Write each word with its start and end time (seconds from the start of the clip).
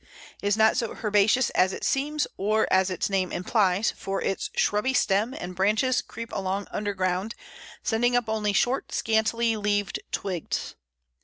It 0.41 0.47
is 0.47 0.57
not 0.57 0.77
so 0.77 0.95
herbaceous 1.03 1.51
as 1.51 1.73
it 1.73 1.83
seems, 1.83 2.25
or 2.35 2.67
as 2.73 2.89
its 2.89 3.07
name 3.07 3.31
implies, 3.31 3.91
for 3.91 4.19
its 4.19 4.49
shrubby 4.55 4.95
stem 4.95 5.35
and 5.35 5.55
branches 5.55 6.01
creep 6.01 6.31
along 6.31 6.65
underground, 6.71 7.35
sending 7.83 8.15
up 8.15 8.27
only 8.27 8.51
short, 8.51 8.91
scantly 8.91 9.55
leaved 9.57 9.99
twigs. 10.11 10.73